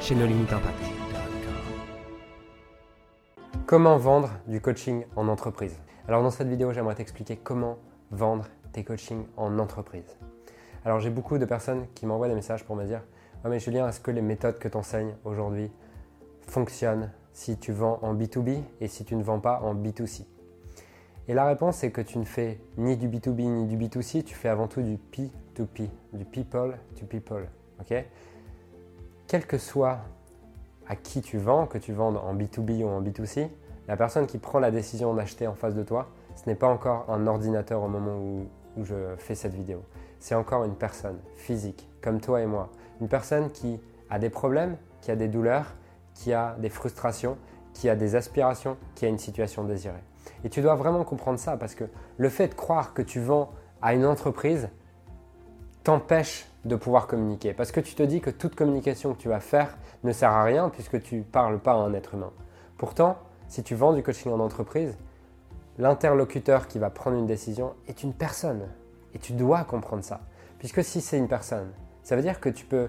[0.00, 0.78] chez No Limit Impact.
[3.66, 5.76] Comment vendre du coaching en entreprise?
[6.08, 7.78] Alors dans cette vidéo, j'aimerais t'expliquer comment
[8.10, 10.16] vendre tes coachings en entreprise.
[10.84, 13.00] Alors j'ai beaucoup de personnes qui m'envoient des messages pour me dire
[13.44, 15.70] oh mais Julien, est-ce que les méthodes que tu enseignes aujourd'hui
[16.46, 20.24] fonctionnent si tu vends en B2B et si tu ne vends pas en B2C
[21.28, 24.34] Et la réponse est que tu ne fais ni du B2B ni du B2C, tu
[24.34, 27.46] fais avant tout du P2P, du people to people.
[27.80, 28.04] ok?
[29.34, 29.98] Quel que soit
[30.86, 33.48] à qui tu vends, que tu vendes en B2B ou en B2C,
[33.88, 37.06] la personne qui prend la décision d'acheter en face de toi, ce n'est pas encore
[37.08, 38.46] un ordinateur au moment où,
[38.84, 39.82] je fais cette vidéo.
[40.20, 42.70] C'est encore une personne physique, comme toi et moi.
[43.00, 45.74] Une personne qui a des problèmes, qui a des douleurs,
[46.14, 47.36] qui a des frustrations,
[47.72, 50.04] qui a des aspirations, qui a une situation désirée.
[50.44, 51.86] Et tu dois vraiment comprendre ça parce que
[52.18, 53.50] le fait de croire que tu vends
[53.82, 54.68] à une entreprise
[55.82, 57.52] t'empêche de pouvoir communiquer.
[57.52, 60.44] Parce que tu te dis que toute communication que tu vas faire ne sert à
[60.44, 62.32] rien puisque tu parles pas à un être humain.
[62.78, 64.96] Pourtant, si tu vends du coaching en entreprise,
[65.78, 68.68] l'interlocuteur qui va prendre une décision est une personne.
[69.14, 70.20] Et tu dois comprendre ça.
[70.58, 71.70] Puisque si c'est une personne,
[72.02, 72.88] ça veut dire que tu peux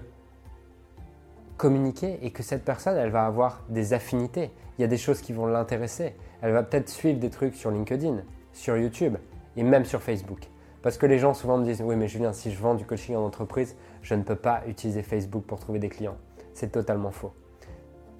[1.56, 4.50] communiquer et que cette personne, elle va avoir des affinités.
[4.78, 6.14] Il y a des choses qui vont l'intéresser.
[6.42, 9.16] Elle va peut-être suivre des trucs sur LinkedIn, sur YouTube
[9.56, 10.48] et même sur Facebook.
[10.86, 13.16] Parce que les gens souvent me disent Oui, mais Julien, si je vends du coaching
[13.16, 16.16] en entreprise, je ne peux pas utiliser Facebook pour trouver des clients.
[16.54, 17.32] C'est totalement faux.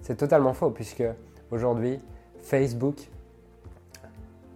[0.03, 1.05] C'est totalement faux puisque
[1.53, 2.01] aujourd'hui,
[2.43, 2.97] Facebook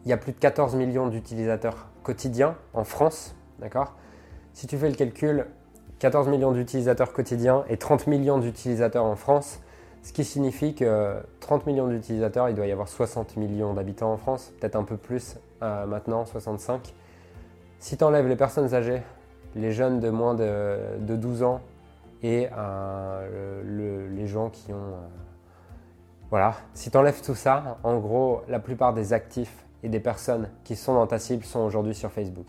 [0.05, 3.95] il y a plus de 14 millions d'utilisateurs quotidiens en France, d'accord?
[4.55, 5.47] Si tu fais le calcul,
[6.01, 9.61] 14 millions d'utilisateurs quotidiens et 30 millions d'utilisateurs en France,
[10.03, 14.17] ce qui signifie que 30 millions d'utilisateurs, il doit y avoir 60 millions d'habitants en
[14.17, 16.93] France, peut-être un peu plus euh, maintenant, 65.
[17.81, 19.03] Si tu enlèves les personnes âgées,
[19.55, 21.63] les jeunes de moins de, 12 ans
[22.23, 24.77] et euh, les gens qui ont...
[24.77, 25.09] Euh,
[26.29, 30.51] voilà, si tu enlèves tout ça, en gros, la plupart des actifs et des personnes
[30.63, 32.47] qui sont dans ta cible sont aujourd'hui sur Facebook.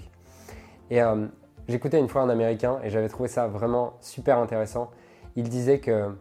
[0.90, 1.26] Et euh,
[1.70, 4.92] j'écoutais une fois un Américain et j'avais trouvé ça vraiment super intéressant.
[5.38, 6.14] Il disait que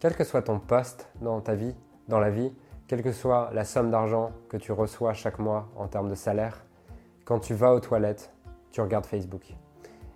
[0.00, 1.76] quel que soit ton poste dans ta vie,
[2.08, 2.52] dans la vie,
[2.88, 6.64] quelle que soit la somme d'argent que tu reçois chaque mois en termes de salaire,
[7.30, 8.32] quand tu vas aux toilettes,
[8.72, 9.54] tu regardes Facebook.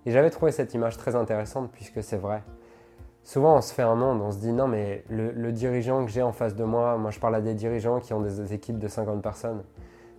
[0.05, 2.43] Et j'avais trouvé cette image très intéressante puisque c'est vrai.
[3.23, 6.23] Souvent, on se fait un monde, on se dit non, mais le, dirigeant que j'ai
[6.23, 8.89] en face de moi, moi je parle à des dirigeants qui ont des, équipes de
[8.89, 9.63] 50 personnes.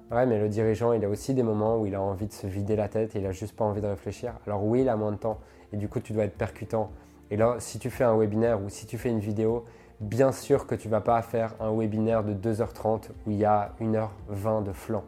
[0.09, 2.47] Ouais, mais le dirigeant, il a aussi des moments où il a envie de se
[2.47, 4.31] vider la tête et il a juste pas envie de réfléchir.
[4.47, 5.39] Alors oui, il a moins de temps
[5.73, 6.91] et du coup, tu dois être percutant.
[7.29, 9.65] Et là, si tu fais un webinaire ou si tu fais une vidéo,
[9.99, 13.73] bien sûr que tu vas pas faire un webinaire de 2h30 où il y a
[13.81, 15.03] 1h20 de flanc.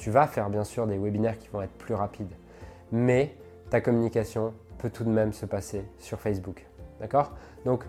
[0.00, 2.32] Tu vas faire bien sûr des webinaires qui vont être plus rapides.
[2.90, 3.36] Mais
[3.68, 6.66] ta communication peut tout de même se passer sur Facebook.
[7.00, 7.32] D'accord?
[7.66, 7.84] Donc,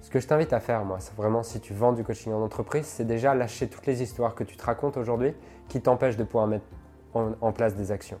[0.00, 2.42] ce que je t'invite à faire, moi, c'est vraiment si tu vends du coaching en
[2.42, 5.34] entreprise, c'est déjà lâcher toutes les histoires que tu te racontes aujourd'hui
[5.68, 6.64] qui t'empêchent de pouvoir mettre
[7.12, 8.20] en, place des actions.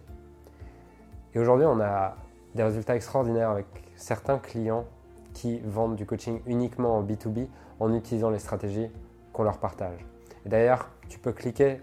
[1.32, 2.16] Et aujourd'hui, on a
[2.56, 4.84] des résultats extraordinaires avec certains clients
[5.32, 7.46] qui vendent du coaching uniquement en B2B
[7.78, 8.90] en utilisant les stratégies
[9.32, 10.04] qu'on leur partage.
[10.44, 11.80] D'ailleurs, tu peux cliquer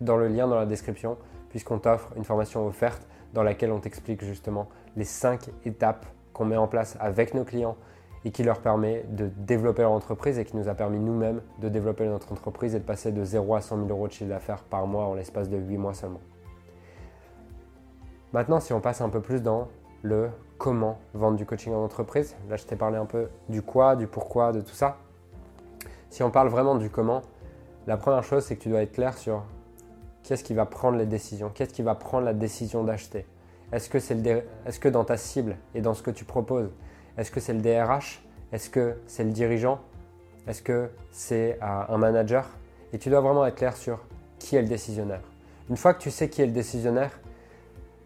[0.00, 1.16] dans le lien dans la description
[1.50, 6.56] puisqu'on t'offre une formation offerte dans laquelle on t'explique justement les 5 étapes qu'on met
[6.56, 7.76] en place avec nos clients
[8.24, 11.68] et qui leur permet de développer leur entreprise et qui nous a permis nous-mêmes de
[11.68, 14.62] développer notre entreprise et de passer de 0 à 100 000 euros de chiffre d'affaires
[14.64, 16.20] par mois en l'espace de 8 mois seulement.
[18.32, 19.68] Maintenant, si on passe un peu plus dans
[20.02, 23.94] le comment vendre du coaching en entreprise, là je t'ai parlé un peu du quoi,
[23.94, 24.96] du pourquoi, de tout ça.
[26.10, 27.22] Si on parle vraiment du comment,
[27.86, 29.44] la première chose c'est que tu dois être clair sur
[30.24, 33.26] qu'est-ce qui va prendre les décisions, qu'est-ce qui va prendre la décision d'acheter,
[33.72, 36.70] est-ce que, est-ce que dans ta cible et dans ce que tu proposes,
[37.16, 38.22] est-ce que c'est le DRH
[38.52, 39.80] Est-ce que c'est le dirigeant?
[40.46, 42.48] Est-ce que c'est euh, un manager?
[42.92, 44.00] Et tu dois vraiment être clair sur
[44.38, 45.22] qui est le décisionnaire.
[45.70, 47.18] Une fois que tu sais qui est le décisionnaire,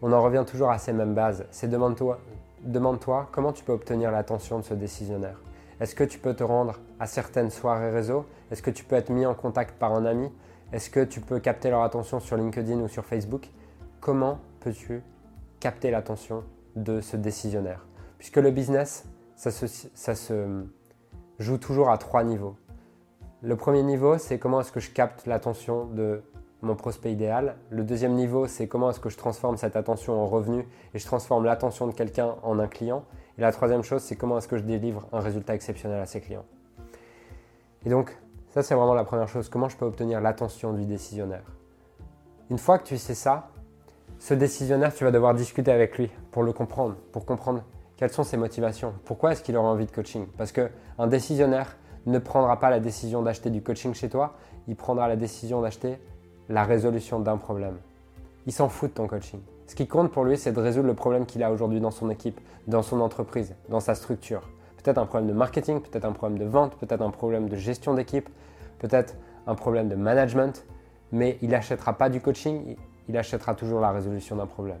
[0.01, 1.45] on en revient toujours à ces mêmes bases.
[1.51, 2.19] C'est demande-toi,
[2.63, 5.41] demande-toi comment tu peux obtenir l'attention de ce décisionnaire.
[5.81, 8.25] Est-ce que tu peux te rendre à certaines soirées réseau?
[8.51, 10.31] Est-ce que tu peux être mis en contact par un ami?
[10.71, 13.49] Est-ce que tu peux capter leur attention sur LinkedIn ou sur Facebook?
[13.99, 15.01] Comment peux-tu
[15.59, 16.43] capter l'attention
[16.75, 17.87] de ce décisionnaire?
[18.19, 19.05] Puisque le business,
[19.35, 20.63] ça se,
[21.39, 22.55] joue toujours à trois niveaux.
[23.41, 26.21] Le premier niveau, c'est comment est-ce que je capte l'attention de
[26.61, 27.55] mon prospect idéal.
[27.71, 31.05] Le deuxième niveau, c'est comment est-ce que je transforme cette attention en revenu et je
[31.05, 33.05] transforme l'attention de quelqu'un en un client.
[33.39, 36.21] Et la troisième chose, c'est comment est-ce que je délivre un résultat exceptionnel à ses
[36.21, 36.45] clients.
[37.85, 38.15] Et donc,
[38.51, 39.49] ça c'est vraiment la première chose.
[39.49, 41.43] Comment je peux obtenir l'attention du décisionnaire?
[42.49, 43.49] Une fois que tu sais ça,
[44.17, 47.63] ce décisionnaire, tu vas devoir discuter avec lui pour le comprendre, pour comprendre
[47.95, 50.25] quelles sont ses motivations, pourquoi est-ce qu'il aura envie de coaching?
[50.37, 54.35] Parce qu'un décisionnaire ne prendra pas la décision d'acheter du coaching chez toi,
[54.67, 55.99] il prendra la décision d'acheter
[56.47, 57.77] la résolution d'un problème.
[58.45, 59.41] Il s'en fout de ton coaching.
[59.67, 62.09] Ce qui compte pour lui, c'est de résoudre le problème qu'il a aujourd'hui dans son
[62.09, 64.49] équipe, dans son entreprise, dans sa structure.
[64.81, 67.93] Peut-être un problème de marketing, peut-être un problème de vente, peut-être un problème de gestion
[67.93, 68.29] d'équipe,
[68.79, 69.15] peut-être
[69.45, 70.65] un problème de management,
[71.11, 72.77] mais il n'achètera pas du coaching,
[73.09, 74.79] il achètera toujours la résolution d'un problème.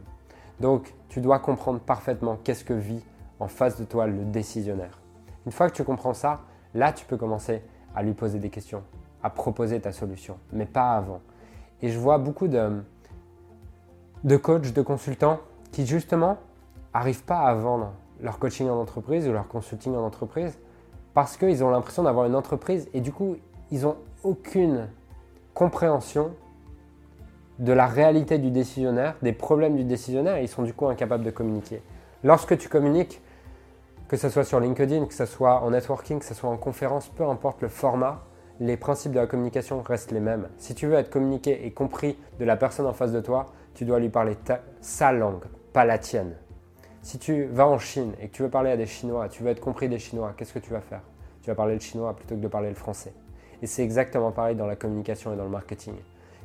[0.59, 3.03] Donc, tu dois comprendre parfaitement qu'est-ce que vit
[3.39, 4.99] en face de toi le décisionnaire.
[5.45, 6.41] Une fois que tu comprends ça,
[6.73, 7.61] là, tu peux commencer
[7.95, 8.83] à lui poser des questions,
[9.23, 11.21] à proposer ta solution, mais pas avant.
[11.81, 12.83] Et je vois beaucoup de,
[14.37, 15.39] coachs, de consultants
[15.71, 16.37] qui justement
[16.93, 20.57] n'arrivent pas à vendre leur coaching en entreprise ou leur consulting en entreprise
[21.13, 23.37] parce qu'ils ont l'impression d'avoir une entreprise et du coup,
[23.71, 24.87] ils n'ont aucune
[25.53, 26.31] compréhension
[27.59, 31.23] de la réalité du décisionnaire, des problèmes du décisionnaire et ils sont du coup incapables
[31.23, 31.81] de communiquer.
[32.23, 33.21] Lorsque tu communiques,
[34.07, 37.09] que ce soit sur LinkedIn, que ce soit en networking, que ce soit en conférence,
[37.09, 38.23] peu importe le format,
[38.59, 40.49] les principes de la communication restent les mêmes.
[40.57, 43.85] Si tu veux être communiqué et compris de la personne en face de toi, tu
[43.85, 44.37] dois lui parler
[44.81, 45.43] sa langue,
[45.73, 46.35] pas la tienne.
[47.01, 49.49] Si tu vas en Chine et que tu veux parler à des Chinois, tu veux
[49.49, 51.01] être compris des Chinois, qu'est-ce que tu vas faire?
[51.41, 53.13] Tu vas parler le chinois plutôt que de parler le français.
[53.61, 55.95] Et c'est exactement pareil dans la communication et dans le marketing.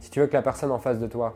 [0.00, 1.34] Si tu veux que la personne en face de toi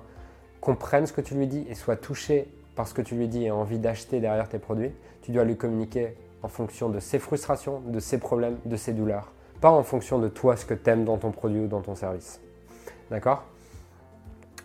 [0.60, 3.44] comprenne ce que tu lui dis et soit touchée par ce que tu lui dis
[3.44, 4.92] et ait envie d'acheter derrière tes produits,
[5.22, 9.32] tu dois lui communiquer en fonction de ses frustrations, de ses problèmes, de ses douleurs.
[9.60, 11.96] Pas en fonction de toi, ce que tu aimes dans ton produit ou dans ton
[11.96, 12.40] service.
[13.10, 13.42] D'accord?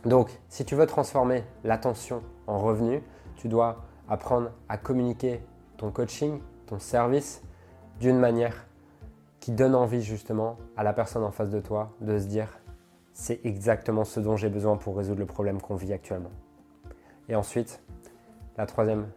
[0.05, 3.01] Donc, si tu veux transformer l'attention en revenu,
[3.37, 5.41] tu dois apprendre à communiquer
[5.77, 7.41] ton coaching, ton service
[7.99, 8.67] d'une manière
[9.39, 12.59] qui donne envie justement à la personne en face de toi de se dire
[13.13, 16.31] c'est exactement ce dont j'ai besoin pour résoudre le problème qu'on vit actuellement.
[17.29, 17.81] Et ensuite,
[18.57, 19.07] la troisième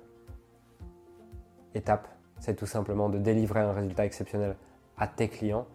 [1.75, 4.57] étape, c'est tout simplement de délivrer un résultat exceptionnel
[4.99, 5.67] à tes clients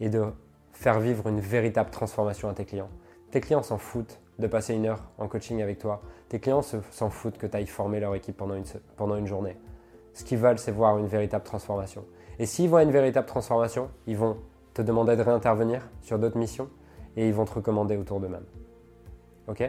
[0.00, 0.24] et de
[0.72, 2.90] faire vivre une véritable transformation à tes clients.
[3.30, 6.02] Tes clients s'en foutent de passer une heure en coaching avec toi.
[6.28, 9.56] Tes clients s'en foutent que tu ailles former leur équipe pendant une, journée.
[10.14, 12.04] Ce qu'ils veulent, c'est voir une véritable transformation.
[12.38, 14.36] Et s'ils voient une véritable transformation, ils vont
[14.74, 16.68] te demander de réintervenir sur d'autres missions
[17.16, 18.46] et ils vont te recommander autour d'eux-mêmes.
[19.48, 19.60] OK?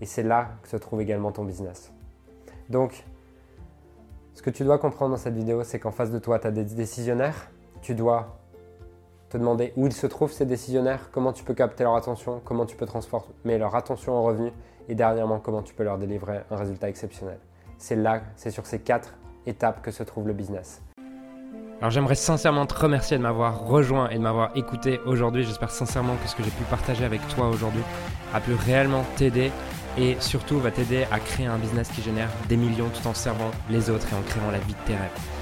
[0.00, 1.92] Et c'est là que se trouve également ton business.
[2.68, 3.04] Donc,
[4.34, 6.50] ce que tu dois comprendre dans cette vidéo, c'est qu'en face de toi, tu as
[6.50, 7.50] des décisionnaires.
[7.80, 8.41] Tu dois
[9.32, 12.66] te demander où ils se trouvent ces décisionnaires, comment tu peux capter leur attention, comment
[12.66, 14.52] tu peux transformer leur attention en revenu
[14.90, 17.38] et dernièrement comment tu peux leur délivrer un résultat exceptionnel.
[17.78, 19.14] C'est là, c'est sur ces quatre
[19.46, 20.82] étapes que se trouve le business.
[21.80, 25.44] Alors j'aimerais sincèrement te remercier de m'avoir rejoint et de m'avoir écouté aujourd'hui.
[25.44, 27.82] J'espère sincèrement que ce que j'ai pu partager avec toi aujourd'hui
[28.34, 29.50] a pu réellement t'aider
[29.96, 33.50] et surtout va t'aider à créer un business qui génère des millions tout en servant
[33.70, 35.41] les autres et en créant la vie de tes rêves.